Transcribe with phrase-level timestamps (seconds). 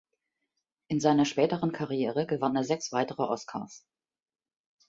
[0.87, 3.85] In seiner späteren Karriere gewann er sechs weitere Oscars.